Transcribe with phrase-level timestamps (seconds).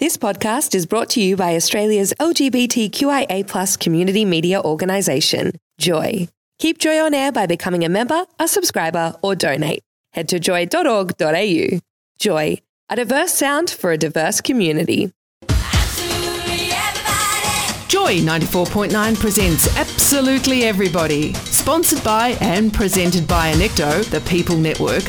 [0.00, 6.26] This podcast is brought to you by Australia's LGBTQIA community media organisation, Joy.
[6.58, 9.84] Keep Joy on air by becoming a member, a subscriber, or donate.
[10.12, 11.78] Head to joy.org.au.
[12.18, 12.58] Joy,
[12.90, 15.12] a diverse sound for a diverse community.
[17.86, 21.34] Joy 94.9 presents Absolutely Everybody.
[21.34, 25.04] Sponsored by and presented by Anecto, the People Network.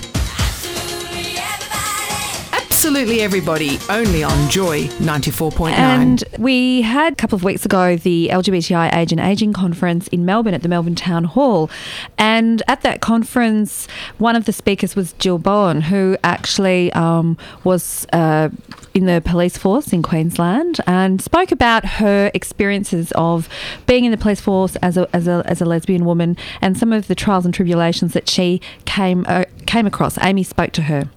[2.85, 5.71] Absolutely Everybody, only on Joy 94.9.
[5.71, 10.23] And we had a couple of weeks ago the LGBTI Age and Aging Conference in
[10.23, 11.71] Melbourne at the Melbourne Town Hall.
[12.19, 13.87] And at that conference,
[14.19, 18.05] one of the speakers was Jill Bowlan, who actually um, was.
[18.13, 18.49] Uh,
[18.93, 23.49] in the police force in Queensland and spoke about her experiences of
[23.87, 26.93] being in the police force as a, as a, as a lesbian woman and some
[26.93, 30.17] of the trials and tribulations that she came uh, came across.
[30.23, 31.09] Amy spoke to her.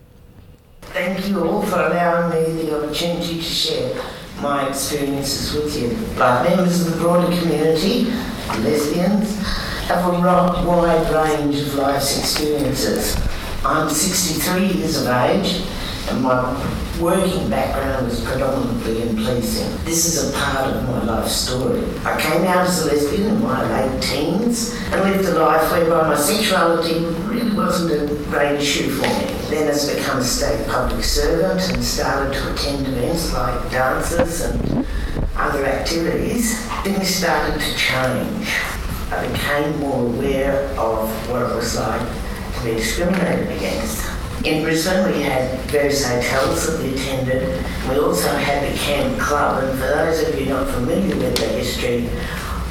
[0.92, 4.02] Thank you all for allowing me the opportunity to share
[4.40, 5.88] my experiences with you.
[6.18, 8.04] Like members of the broader community,
[8.62, 9.38] lesbians,
[9.88, 13.16] have a wide range of life's experiences.
[13.64, 15.66] I'm 63 years of age
[16.08, 16.54] and my
[17.00, 19.84] working background was predominantly in policing.
[19.84, 21.82] This is a part of my life story.
[22.04, 26.08] I came out as a lesbian in my late teens and lived a life whereby
[26.08, 29.32] my sexuality really wasn't a great issue for me.
[29.48, 34.86] Then as become a state public servant and started to attend events like dances and
[35.36, 38.48] other activities, things started to change.
[39.10, 42.08] I became more aware of what it was like
[42.56, 44.07] to be discriminated against.
[44.44, 47.64] In Brisbane, we had various hotels that we attended.
[47.88, 51.48] We also had the Camp Club, and for those of you not familiar with the
[51.48, 52.06] history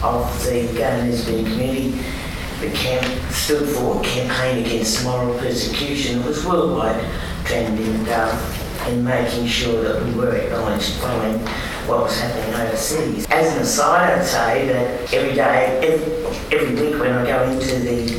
[0.02, 2.00] of the and lesbian community,
[2.62, 6.22] the camp stood for Campaign Against Moral Persecution.
[6.22, 7.06] It was worldwide
[7.44, 11.40] trend in, uh, in making sure that we were acknowledged following
[11.86, 13.28] what was happening overseas.
[13.30, 17.80] As an aside, I'd say that every day, every, every week when I go into
[17.80, 18.16] the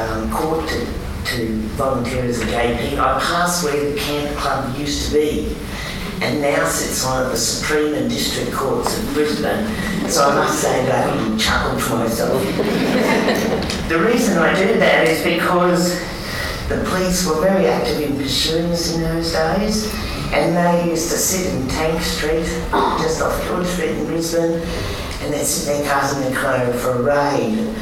[0.00, 0.86] um, court to
[1.26, 5.56] to volunteer as a JP, I passed where the camp club used to be
[6.20, 9.66] and now sits of the Supreme and District Courts of Brisbane.
[10.08, 12.42] So I must say that I chuckled to myself.
[13.88, 16.00] the reason I do that is because
[16.68, 19.92] the police were very active in pursuing us in those days
[20.32, 22.46] and they used to sit in Tank Street,
[23.02, 24.62] just off George Street in Brisbane,
[25.20, 27.76] and they'd sit their cars in their car for a raid.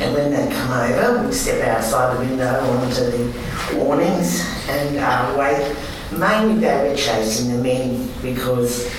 [0.00, 5.36] And when they come over, we step outside the window onto the awnings and uh,
[5.38, 5.76] wait.
[6.18, 8.92] Mainly they were chasing the men because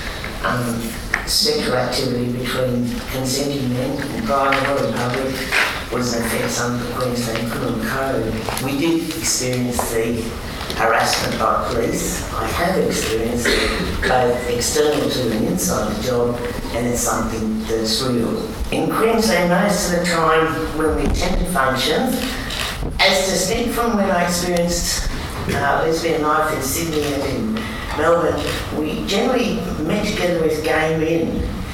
[0.44, 0.80] um,
[1.26, 5.36] sexual activity between consenting men in private or public
[5.92, 8.64] was an offence under the Queensland Criminal Code.
[8.64, 10.24] We did experience the
[10.75, 12.31] harassment by police.
[12.34, 13.47] I have experienced
[14.02, 16.36] both external to and inside the job,
[16.75, 18.46] and it's something that's real.
[18.72, 20.47] In Queensland, most of the time
[20.78, 22.22] when we attended functions,
[23.00, 25.09] as distinct from when I experienced
[25.50, 27.53] uh, lesbian life in Sydney and in
[27.97, 28.44] Melbourne,
[28.78, 31.65] we generally met together as gay men.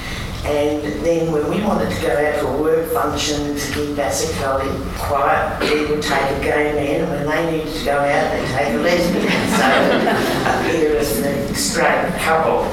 [0.44, 4.72] And then when we wanted to go out for work function to keep our sexuality
[4.97, 8.47] quiet, we would take a gay man, and when they needed to go out, they'd
[8.47, 9.31] take a lesbian.
[9.52, 12.63] So uh, appear as an straight couple.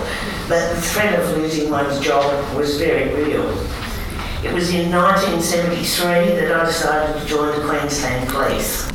[0.49, 3.51] But the threat of losing one's job was very real.
[4.43, 8.89] It was in 1973 that I decided to join the Queensland Police.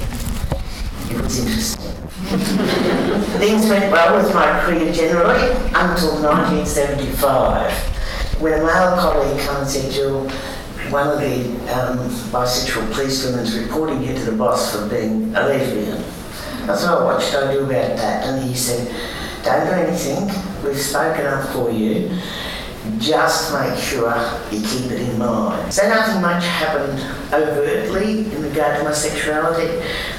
[1.12, 1.92] It was interesting.
[3.38, 7.93] Things went well with my career generally until 1975,
[8.40, 10.30] when a male colleague said, Jill,
[10.90, 11.98] one of the um,
[12.32, 16.04] bisexual policewomen is reporting you to the boss for being a lesbian.
[16.70, 18.26] I said, oh, what should I do about that?
[18.26, 18.88] And he said,
[19.44, 20.28] don't do anything.
[20.64, 22.10] We've spoken up for you
[23.00, 24.12] just make sure
[24.52, 25.74] you keep it in mind.
[25.74, 27.00] So nothing much happened
[27.34, 29.68] overtly in regard to my sexuality,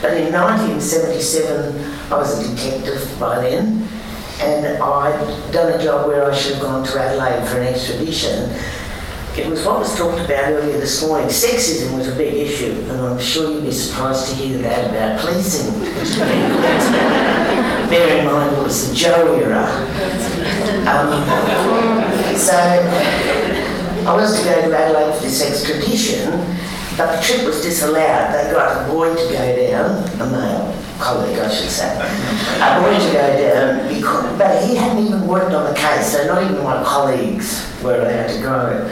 [0.00, 3.86] but in 1977 I was a detective by then,
[4.40, 8.50] and I'd done a job where I should have gone to Adelaide for an extradition.
[9.36, 11.28] It was what was talked about earlier this morning.
[11.28, 15.20] Sexism was a big issue, and I'm sure you'd be surprised to hear that about
[15.20, 15.80] policing.
[17.90, 19.66] Bear in mind it was the Joh era.
[20.86, 21.24] Um,
[22.36, 22.56] so
[24.06, 26.30] I was to go to Adelaide for this extradition,
[26.96, 28.34] but the trip was disallowed.
[28.34, 31.94] They got a boy to go down, a male colleague, I should say,
[32.80, 36.42] boy to go down, because, but he hadn't even worked on the case, so not
[36.42, 38.90] even my colleagues were allowed to go.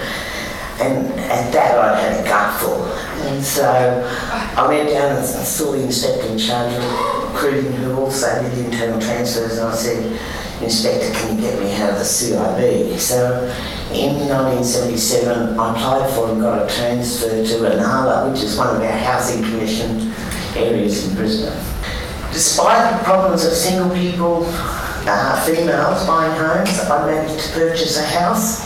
[0.81, 2.87] And at that, I had a gutful.
[3.26, 3.64] And so
[4.56, 9.00] I went down and saw the inspector in charge of recruiting, who also did internal
[9.00, 10.20] transfers, and I said,
[10.62, 12.96] Inspector, can you get me out of the CIB?
[12.96, 13.43] So
[13.93, 18.81] in 1977, I applied for and got a transfer to Inala, which is one of
[18.81, 20.12] our housing commission
[20.54, 21.72] areas in Brisbane.
[22.32, 28.06] Despite the problems of single people, uh, females buying homes, I managed to purchase a
[28.06, 28.64] house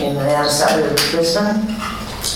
[0.00, 1.76] in the outer suburb of Brisbane.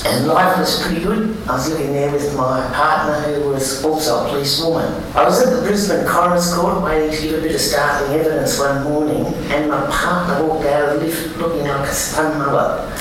[0.05, 1.37] And life was pretty good.
[1.49, 4.93] I was living there with my partner, who was also a policewoman.
[5.15, 8.59] I was at the Brisbane Coroner's Court waiting to give a bit of startling evidence
[8.59, 12.94] one morning, and my partner walked out of the lift looking like a spun mother.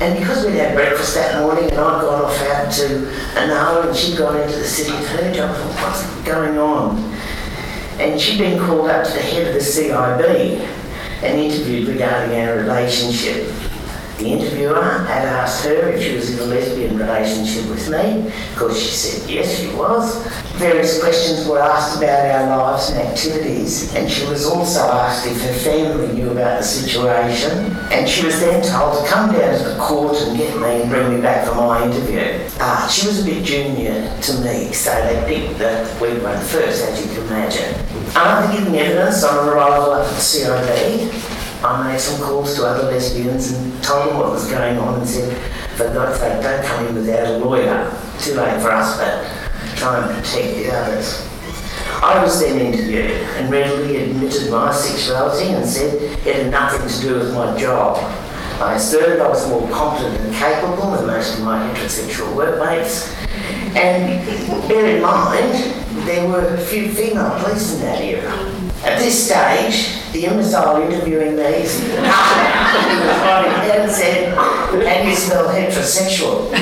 [0.00, 3.06] And because we'd had breakfast that morning and I'd gone off out to
[3.36, 6.96] an hour and she'd gone into the city with her job, what's going on?
[7.98, 10.60] And she'd been called up to the head of the CIB
[11.22, 13.52] and interviewed regarding our relationship.
[14.20, 18.26] The interviewer had asked her if she was in a lesbian relationship with me.
[18.28, 20.26] Of course, she said yes, she was.
[20.58, 25.40] Various questions were asked about our lives and activities, and she was also asked if
[25.40, 27.74] her family knew about the situation.
[27.90, 30.90] And she was then told to come down to the court and get me and
[30.90, 32.46] bring me back for my interview.
[32.60, 36.84] Uh, she was a bit junior to me, so they picked the weak one first,
[36.84, 37.74] as you can imagine.
[38.14, 43.52] After giving evidence on arrival at the CIB, I made some calls to other lesbians
[43.52, 45.36] and told them what was going on and said,
[45.76, 47.84] for God's sake, don't come in without a lawyer.
[48.18, 51.26] Too late for us, but try and protect the others.
[52.02, 57.00] I was then interviewed and readily admitted my sexuality and said it had nothing to
[57.02, 57.98] do with my job.
[58.62, 63.14] I asserted I was more competent and capable than most of my heterosexual workmates.
[63.76, 64.26] And
[64.66, 68.49] bear in mind, there were few female police in that era.
[68.82, 71.68] At this stage, the imbecile interviewing me and
[73.90, 76.50] said, and you smell heterosexual.
[76.50, 76.56] the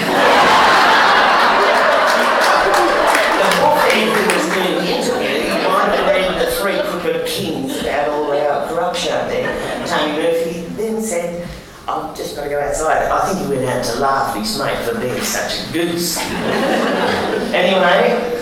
[3.62, 6.06] bookkeeper who was doing the interview, you might have
[6.40, 9.48] The Three Crooked Kings about all our corruption out there.
[9.86, 11.46] Tony Murphy then said,
[11.86, 13.08] I've just got to go outside.
[13.10, 16.18] I think he went out to laugh at his mate for being such a goose.
[17.54, 18.37] anyway,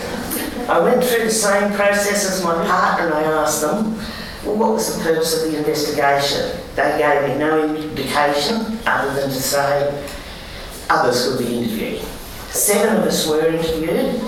[0.68, 3.96] I went through the same process as my partner and I asked them,
[4.44, 6.58] well, what was the purpose of the investigation?
[6.74, 10.10] They gave me no indication other than to say
[10.90, 12.02] others would be interviewed.
[12.50, 14.20] Seven of us were interviewed.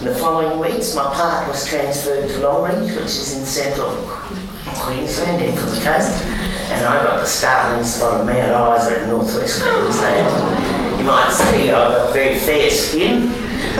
[0.00, 3.92] In the following weeks, my partner was transferred to Longreach, which is in central
[4.64, 6.24] Queensland, of the coast,
[6.72, 10.98] and I got the startling spot of Mount Isa in northwest Queensland.
[10.98, 13.30] You might see I've got very fair skin.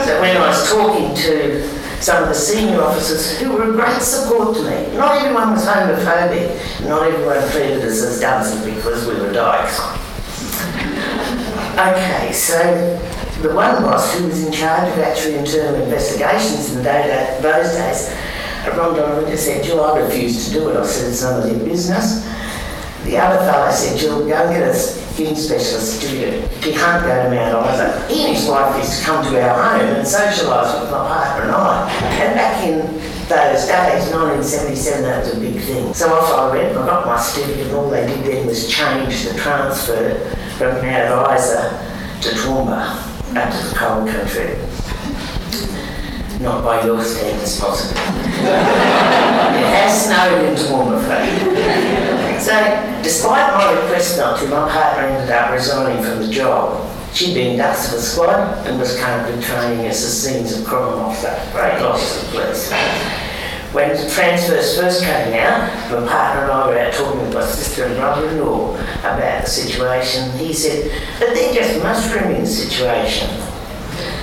[0.05, 4.01] So when I was talking to some of the senior officers who were a great
[4.01, 4.97] support to me.
[4.97, 9.79] Not everyone was homophobic, not everyone treated us as dummies because we were dykes.
[11.79, 12.59] Okay, so
[13.41, 18.13] the one boss who was in charge of actual internal investigations in those days,
[18.67, 20.75] Ron Donovan said, Jill, I refuse to do it.
[20.75, 22.25] I said, it's none of your business.
[23.05, 24.73] The other fellow said, Jill, go get a
[25.13, 26.51] skin specialist certificate.
[26.63, 28.07] He can't go to Mount Isa.
[28.09, 31.45] He and his wife used to come to our home and socialise with my partner
[31.45, 31.91] and I.
[32.17, 32.79] And back in
[33.29, 35.93] those days, 1977, that was a big thing.
[35.93, 39.25] So off I went, I got my certificate and all they did then was change
[39.25, 40.17] the transfer
[40.57, 41.69] from Mount Isa
[42.21, 44.57] to Toowoomba, up to the cold country.
[46.41, 48.01] Not by your standards, possibly.
[48.01, 55.51] it has snowed in Toowoomba, so, despite my request not to, my partner ended up
[55.51, 56.89] resigning from the job.
[57.13, 60.99] She'd been dust to the squad and was currently training as a scenes of crime
[60.99, 61.39] officer.
[61.53, 62.71] Great loss to the police.
[63.71, 67.45] When the transfers first came out, my partner and I were out talking with my
[67.45, 70.29] sister and brother-in-law about the situation.
[70.37, 73.29] He said, but they're just mushrooming the situation.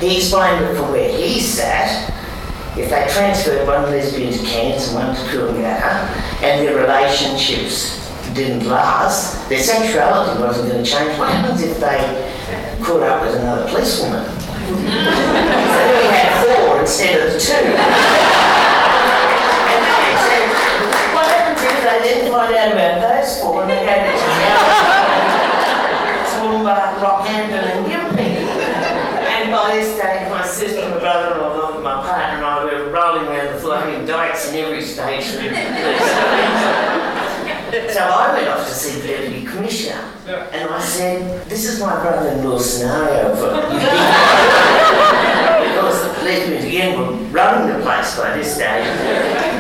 [0.01, 2.13] He explained it from where he sat.
[2.77, 8.00] If they transferred one lesbian to Cairns and one to Coolangatta, and their relationships
[8.35, 11.19] didn't last, their sexuality wasn't going to change.
[11.19, 11.99] What happens if they
[12.83, 14.25] caught up with another policewoman?
[14.25, 14.85] so we
[16.15, 17.55] had four instead of two.
[17.55, 17.75] and
[19.83, 20.47] then said,
[21.15, 24.13] what happens if they didn't find out about those four and they had to
[26.31, 28.35] Toowoomba, uh, Rockhampton and Gympie?
[29.27, 33.55] And by this stage, my sister, my brother-in-law, my partner and I were rolling around
[33.55, 35.55] the floating dikes in every station.
[37.71, 42.01] So I went off to see the Deputy Commissioner and I said, This is my
[42.03, 43.51] brother in law scenario for
[45.61, 48.87] because the lesbians again were running the place by this stage.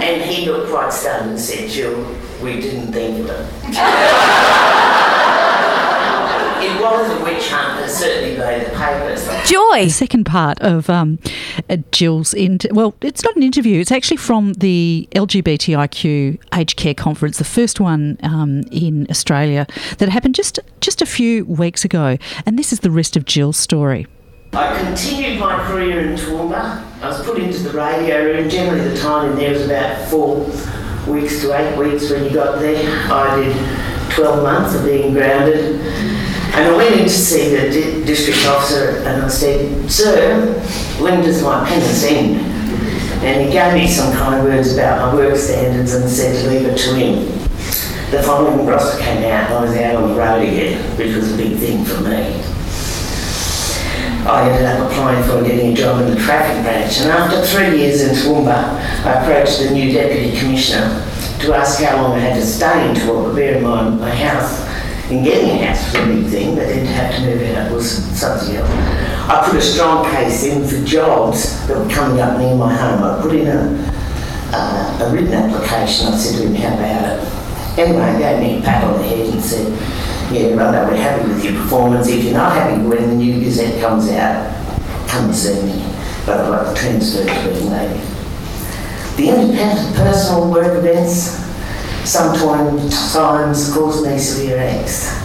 [0.03, 2.05] And he looked quite stunned and said, Jill,
[2.43, 5.10] we didn't think of it.
[6.63, 9.27] It was a witch hunt, and certainly by the papers.
[9.49, 9.85] Joy!
[9.85, 11.19] The second part of um,
[11.69, 12.59] uh, Jill's in.
[12.71, 13.81] Well, it's not an interview.
[13.81, 19.67] It's actually from the LGBTIQ Aged Care Conference, the first one um, in Australia
[19.99, 22.17] that happened just just a few weeks ago.
[22.47, 24.07] And this is the rest of Jill's story.
[24.53, 26.85] I continued my career in Toowoomba.
[27.03, 28.51] I was put into the radio room.
[28.51, 30.45] Generally, the time in there was about four
[31.07, 32.77] weeks to eight weeks when you got there.
[33.13, 35.81] I did 12 months of being grounded.
[36.53, 40.59] And I went in to see the di- district officer and I said, Sir,
[41.01, 42.47] when does my penance end?
[43.25, 46.51] And he gave me some kind of words about my work standards and said to
[46.51, 47.27] leave it to him.
[48.11, 51.37] The following roster came out I was out on the road again, which was a
[51.37, 52.43] big thing for me.
[54.27, 57.01] I ended up applying for getting a job in the traffic branch.
[57.01, 61.07] And after three years in Toowoomba, I approached the new deputy commissioner
[61.41, 63.35] to ask how long I had to stay in Toowoomba.
[63.35, 64.61] Bear in mind, my house,
[65.11, 67.91] in getting a house was a big thing, but to have to move out was
[68.19, 68.71] something else.
[69.29, 73.03] I put a strong case in for jobs that were coming up near my home.
[73.03, 73.93] I put in a,
[74.53, 76.09] uh, a written application.
[76.09, 77.79] I said to him, how about it?
[77.79, 79.69] Anyway, he gave me a pat on the head and said,
[80.33, 82.09] yeah, right, we're happy with your performance.
[82.09, 84.47] If you're not happy when the new Gazette comes out,
[85.09, 85.85] come and see me.
[86.25, 88.01] But I'd like to transfer to being lady.
[89.17, 91.50] The independent personal work events
[92.05, 95.17] sometimes cause me severe angst.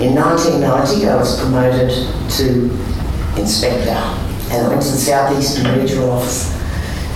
[0.00, 1.90] In 1990, I was promoted
[2.36, 2.70] to
[3.38, 3.90] inspector
[4.50, 6.56] and I went to the South Eastern Regional Office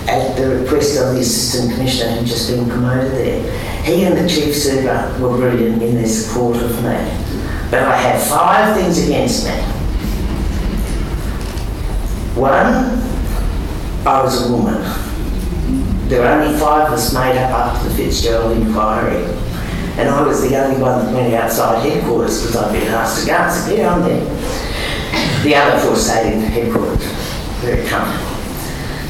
[0.07, 3.83] at the request of the Assistant Commissioner who'd just been promoted there.
[3.83, 7.25] He and the Chief Super were brilliant in their support of me.
[7.71, 9.53] But I had five things against me.
[12.39, 13.01] One,
[14.05, 15.04] I was a woman.
[16.07, 19.25] There were only five of us made up after the Fitzgerald inquiry.
[19.97, 23.27] And I was the only one that went outside headquarters because I'd been asked to
[23.27, 23.37] go.
[23.37, 25.43] I said, yeah, I'm there.
[25.43, 27.03] The other four stayed in headquarters.
[27.61, 28.35] Very comfortable.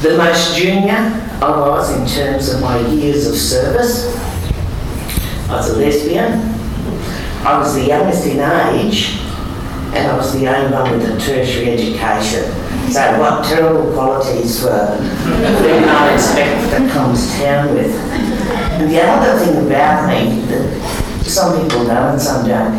[0.00, 4.16] The most junior I was in terms of my years of service.
[5.50, 6.56] I was a lesbian.
[7.44, 9.20] I was the youngest in age,
[9.94, 12.44] and I was the only one with a tertiary education.
[12.90, 17.94] So what terrible qualities for the I expect that comes town with.
[17.94, 22.74] And the other thing about me that some people know and some don't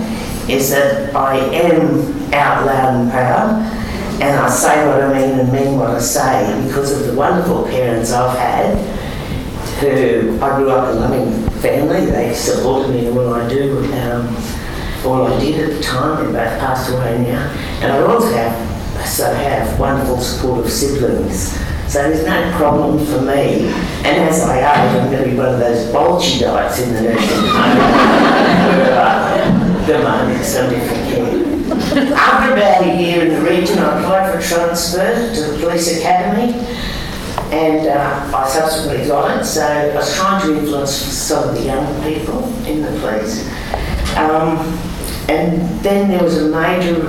[0.49, 3.77] is that I am out loud and proud
[4.21, 7.65] and I say what I mean and mean what I say because of the wonderful
[7.65, 8.77] parents I've had
[9.79, 12.05] who I grew up in a loving family.
[12.07, 13.77] They supported me in what I do.
[13.93, 14.35] Um,
[15.05, 17.49] all I did at the time, they both passed away now.
[17.81, 21.53] And I also have, so have wonderful supportive siblings.
[21.87, 23.69] So there's no problem for me.
[24.03, 27.37] And as I age, I'm going to be one of those Bolsheviks in the nursing
[27.37, 27.77] home.
[29.87, 32.13] the moment, some different care.
[32.13, 36.53] After about a year in the region, I applied for transfer to the police academy
[37.51, 39.45] and uh, I subsequently got it.
[39.45, 43.47] So I was trying to influence some of the young people in the police.
[44.17, 44.57] Um,
[45.29, 47.05] and then there was a major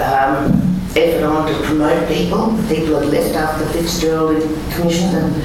[0.00, 2.56] um, effort on to promote people.
[2.68, 5.42] People had left after the Fitzgerald Commission, and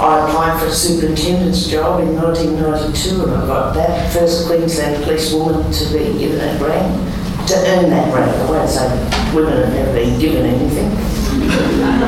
[0.00, 5.32] I applied for a superintendent's job in 1992, and I got that first Queensland police
[5.32, 8.34] woman to be given that rank, to earn that rank.
[8.34, 10.90] I won't say women have never been given anything.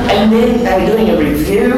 [0.09, 1.73] and then they were doing a review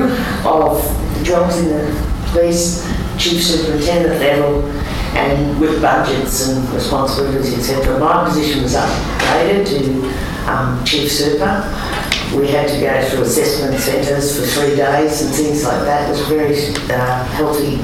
[0.47, 0.79] of
[1.23, 2.87] jobs in the police
[3.17, 4.76] chief superintendent level
[5.17, 7.99] and with budgets and responsibilities, etc.
[7.99, 11.63] My position was upgraded to um, chief super.
[12.35, 16.07] We had to go through assessment centres for three days and things like that.
[16.07, 16.55] It was a very
[16.93, 17.77] uh, healthy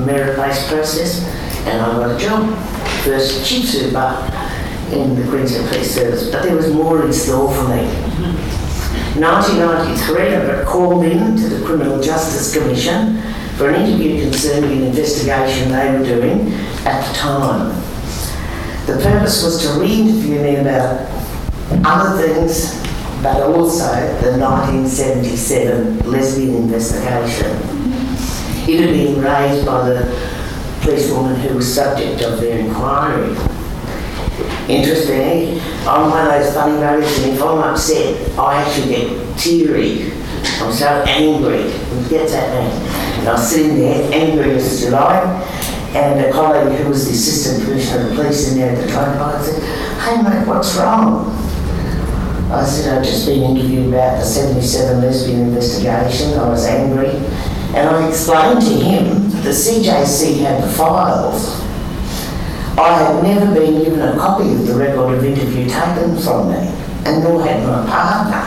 [0.00, 1.24] merit-based process,
[1.66, 2.56] and I got a job,
[3.04, 4.30] first chief super
[4.92, 6.30] in the Queensland Police Service.
[6.30, 7.84] But there was more in store for me.
[9.20, 13.22] 1993, I got called in to the Criminal Justice Commission
[13.56, 16.52] for an interview concerning an investigation they were doing
[16.84, 17.70] at the time.
[18.86, 21.08] The purpose was to re-interview me about
[21.84, 22.82] other things,
[23.22, 23.86] but also
[24.20, 27.56] the 1977 lesbian investigation.
[28.68, 30.34] It had been raised by the
[30.82, 33.36] policewoman who was subject of their inquiry.
[34.68, 40.12] Interestingly, I'm one of those funny rabbits, and if I'm upset, I actually get teary.
[40.60, 41.60] I'm so angry.
[41.60, 42.93] It gets at me.
[43.18, 45.20] And I was sitting there, angry as July,
[45.94, 49.20] and a colleague who was the assistant commissioner of police in there at the time
[49.22, 49.62] I said,
[50.00, 51.30] Hey mate, what's wrong?
[52.50, 56.38] I said, I'd just been interviewed about the 77 lesbian investigation.
[56.38, 57.10] I was angry.
[57.74, 61.60] And I explained to him that the CJC had the files.
[62.78, 66.58] I had never been given a copy of the record of interview taken from me,
[67.06, 68.44] and nor had my partner.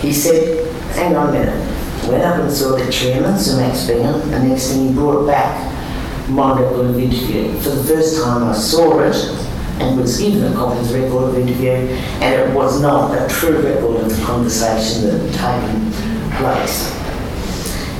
[0.00, 1.69] He said, hang on a minute.
[2.08, 6.28] Went up and saw the chairman, Sir Max Bingham, and next thing he brought back
[6.28, 7.52] my record of interview.
[7.60, 9.14] For the first time I saw it
[9.80, 13.28] and was given a copy of the record of interview, and it was not a
[13.28, 15.92] true record of the conversation that had taken
[16.36, 16.90] place.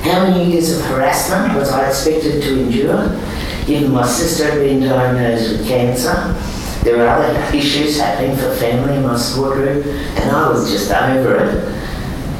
[0.03, 3.19] How many years of harassment was I expected to endure,
[3.65, 6.35] given my sister had been diagnosed with cancer?
[6.83, 10.91] There were other issues happening for family in my support group, and I was just
[10.91, 11.80] over it.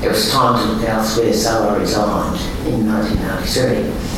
[0.03, 4.11] It was time to look elsewhere, so I resigned in 1993.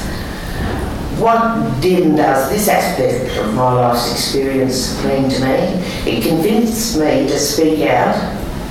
[1.22, 5.84] What did does this aspect of my life's experience mean to me?
[6.10, 8.16] It convinced me to speak out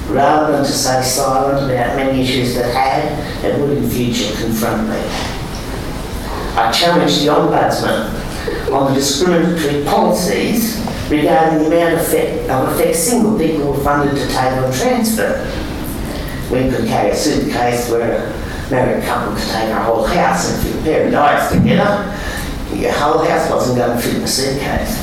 [0.08, 3.04] rather than to stay silent about many issues that had
[3.44, 4.96] and would in future confront me.
[6.56, 10.78] I challenged the Ombudsman on the discriminatory policies
[11.10, 15.46] regarding the amount of effect, of effect single people were funded to take on transfer.
[16.52, 20.62] We could carry a suitcase where a married couple could take our whole house and
[20.62, 24.28] fit a pair of diets together, your whole house wasn't going to fit in a
[24.28, 24.98] suitcase.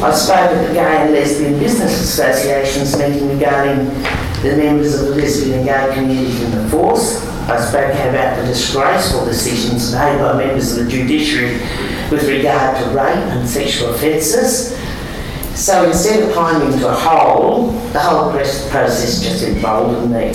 [0.00, 3.88] I spoke at the Gay and Lesbian Business Association's meeting regarding
[4.42, 7.26] the members of the lesbian and gay community in the force.
[7.48, 11.58] I spoke about the disgraceful decisions made by members of the judiciary
[12.12, 14.78] with regard to rape and sexual offences.
[15.58, 20.32] So instead of climbing to a hole, the whole process just involved me.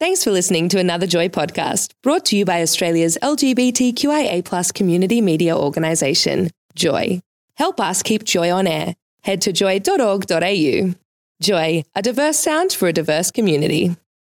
[0.00, 5.56] Thanks for listening to another Joy podcast brought to you by Australia's LGBTQIA community media
[5.56, 7.22] organisation, Joy.
[7.54, 8.96] Help us keep Joy on air.
[9.22, 10.94] Head to joy.org.au.
[11.40, 13.96] Joy, a diverse sound for a diverse community.